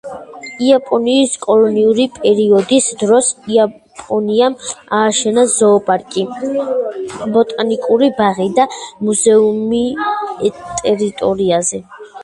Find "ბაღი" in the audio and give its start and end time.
8.23-8.49